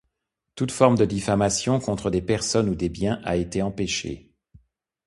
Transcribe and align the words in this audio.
Toute 0.55 0.71
forme 0.71 0.97
de 0.97 1.05
diffamation 1.05 1.79
contre 1.79 2.09
des 2.09 2.23
personnes 2.23 2.69
ou 2.69 2.73
des 2.73 2.89
biens 2.89 3.21
a 3.23 3.35
été 3.35 3.61
empêchée. 3.61 4.31